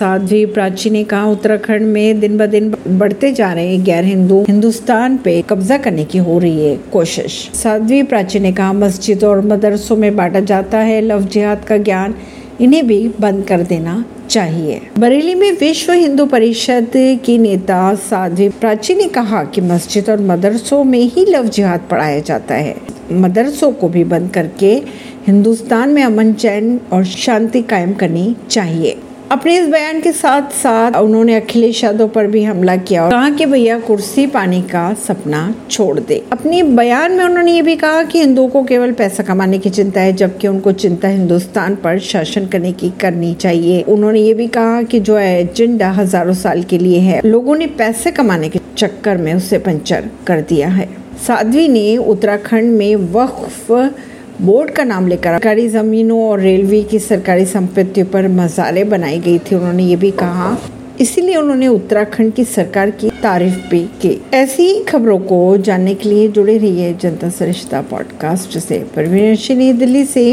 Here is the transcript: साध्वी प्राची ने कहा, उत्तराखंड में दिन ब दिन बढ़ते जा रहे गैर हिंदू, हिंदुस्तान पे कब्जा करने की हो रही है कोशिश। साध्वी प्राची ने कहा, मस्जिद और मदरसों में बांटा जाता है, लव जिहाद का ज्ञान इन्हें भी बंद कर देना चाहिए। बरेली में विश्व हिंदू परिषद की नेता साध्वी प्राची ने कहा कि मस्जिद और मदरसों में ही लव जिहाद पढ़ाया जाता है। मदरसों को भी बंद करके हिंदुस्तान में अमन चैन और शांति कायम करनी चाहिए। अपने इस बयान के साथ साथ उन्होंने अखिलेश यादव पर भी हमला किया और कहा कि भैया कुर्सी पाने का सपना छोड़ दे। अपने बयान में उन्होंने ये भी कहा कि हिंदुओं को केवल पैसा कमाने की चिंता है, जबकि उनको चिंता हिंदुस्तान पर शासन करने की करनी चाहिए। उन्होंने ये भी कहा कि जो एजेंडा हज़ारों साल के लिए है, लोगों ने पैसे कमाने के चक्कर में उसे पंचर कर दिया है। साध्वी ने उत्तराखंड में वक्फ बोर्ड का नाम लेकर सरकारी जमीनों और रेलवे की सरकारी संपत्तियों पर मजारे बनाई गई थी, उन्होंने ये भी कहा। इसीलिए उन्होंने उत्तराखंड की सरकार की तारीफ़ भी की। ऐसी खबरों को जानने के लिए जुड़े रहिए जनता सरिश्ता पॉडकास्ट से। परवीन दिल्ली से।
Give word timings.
साध्वी 0.00 0.46
प्राची 0.46 0.90
ने 0.90 1.04
कहा, 1.04 1.26
उत्तराखंड 1.26 1.86
में 1.86 2.20
दिन 2.20 2.36
ब 2.38 2.46
दिन 2.46 2.74
बढ़ते 2.88 3.32
जा 3.32 3.52
रहे 3.52 3.76
गैर 3.78 4.04
हिंदू, 4.04 4.44
हिंदुस्तान 4.48 5.16
पे 5.16 5.42
कब्जा 5.42 5.76
करने 5.78 6.04
की 6.04 6.18
हो 6.18 6.38
रही 6.38 6.64
है 6.64 6.76
कोशिश। 6.92 7.50
साध्वी 7.54 8.02
प्राची 8.02 8.40
ने 8.40 8.52
कहा, 8.52 8.72
मस्जिद 8.72 9.24
और 9.24 9.40
मदरसों 9.40 9.96
में 9.96 10.16
बांटा 10.16 10.40
जाता 10.40 10.78
है, 10.78 11.00
लव 11.00 11.20
जिहाद 11.22 11.64
का 11.64 11.76
ज्ञान 11.76 12.14
इन्हें 12.60 12.86
भी 12.86 13.10
बंद 13.20 13.44
कर 13.44 13.62
देना 13.62 14.04
चाहिए। 14.30 14.80
बरेली 14.98 15.34
में 15.34 15.52
विश्व 15.52 15.92
हिंदू 15.92 16.26
परिषद 16.26 16.90
की 16.96 17.38
नेता 17.38 17.94
साध्वी 17.94 18.48
प्राची 18.48 18.94
ने 18.94 19.08
कहा 19.08 19.44
कि 19.44 19.60
मस्जिद 19.60 20.10
और 20.10 20.20
मदरसों 20.20 20.84
में 20.84 20.98
ही 20.98 21.26
लव 21.26 21.48
जिहाद 21.48 21.80
पढ़ाया 21.90 22.20
जाता 22.20 22.54
है। 22.54 22.74
मदरसों 23.12 23.72
को 23.72 23.88
भी 23.88 24.04
बंद 24.04 24.30
करके 24.30 24.72
हिंदुस्तान 25.26 25.88
में 25.88 26.02
अमन 26.02 26.32
चैन 26.32 26.80
और 26.92 27.04
शांति 27.04 27.62
कायम 27.62 27.92
करनी 27.92 28.36
चाहिए। 28.50 28.96
अपने 29.30 29.56
इस 29.58 29.66
बयान 29.68 30.00
के 30.00 30.10
साथ 30.12 30.50
साथ 30.52 30.96
उन्होंने 30.96 31.34
अखिलेश 31.34 31.82
यादव 31.84 32.08
पर 32.08 32.26
भी 32.26 32.42
हमला 32.42 32.74
किया 32.78 33.02
और 33.04 33.10
कहा 33.10 33.28
कि 33.30 33.46
भैया 33.46 33.78
कुर्सी 33.80 34.26
पाने 34.26 34.60
का 34.62 34.82
सपना 34.98 35.42
छोड़ 35.70 36.00
दे। 36.00 36.22
अपने 36.32 36.62
बयान 36.62 37.12
में 37.12 37.24
उन्होंने 37.24 37.52
ये 37.52 37.62
भी 37.62 37.76
कहा 37.76 38.02
कि 38.02 38.20
हिंदुओं 38.20 38.48
को 38.48 38.62
केवल 38.64 38.92
पैसा 38.92 39.22
कमाने 39.22 39.58
की 39.58 39.70
चिंता 39.70 40.00
है, 40.00 40.12
जबकि 40.12 40.48
उनको 40.48 40.72
चिंता 40.74 41.08
हिंदुस्तान 41.08 41.76
पर 41.76 41.98
शासन 42.00 42.46
करने 42.46 42.72
की 42.72 42.90
करनी 43.00 43.32
चाहिए। 43.36 43.80
उन्होंने 43.84 44.20
ये 44.20 44.34
भी 44.34 44.46
कहा 44.48 44.82
कि 44.82 45.00
जो 45.00 45.18
एजेंडा 45.18 45.90
हज़ारों 45.92 46.34
साल 46.34 46.62
के 46.62 46.78
लिए 46.78 46.98
है, 46.98 47.20
लोगों 47.24 47.56
ने 47.56 47.66
पैसे 47.78 48.10
कमाने 48.10 48.48
के 48.48 48.60
चक्कर 48.76 49.16
में 49.16 49.32
उसे 49.34 49.58
पंचर 49.60 50.10
कर 50.26 50.40
दिया 50.40 50.68
है। 50.70 50.88
साध्वी 51.26 51.68
ने 51.68 51.96
उत्तराखंड 51.98 52.78
में 52.78 52.94
वक्फ 53.12 53.70
बोर्ड 54.40 54.70
का 54.70 54.84
नाम 54.84 55.06
लेकर 55.06 55.32
सरकारी 55.32 55.68
जमीनों 55.68 56.28
और 56.28 56.40
रेलवे 56.40 56.82
की 56.82 56.98
सरकारी 56.98 57.44
संपत्तियों 57.44 58.06
पर 58.06 58.28
मजारे 58.28 58.84
बनाई 58.84 59.18
गई 59.18 59.38
थी, 59.38 59.54
उन्होंने 59.54 59.84
ये 59.84 59.96
भी 59.96 60.10
कहा। 60.10 60.58
इसीलिए 61.00 61.36
उन्होंने 61.36 61.68
उत्तराखंड 61.68 62.32
की 62.32 62.44
सरकार 62.44 62.90
की 62.90 63.10
तारीफ़ 63.10 63.70
भी 63.70 63.80
की। 63.80 64.22
ऐसी 64.34 64.84
खबरों 64.84 65.18
को 65.18 65.56
जानने 65.56 65.94
के 65.94 66.08
लिए 66.08 66.28
जुड़े 66.28 66.58
रहिए 66.58 66.94
जनता 66.94 67.30
सरिश्ता 67.30 67.80
पॉडकास्ट 67.80 68.58
से। 68.58 68.86
परवीन 68.96 69.78
दिल्ली 69.78 70.04
से। 70.04 70.26